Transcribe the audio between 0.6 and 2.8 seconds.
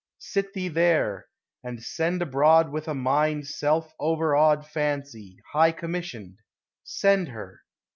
there, and send abroad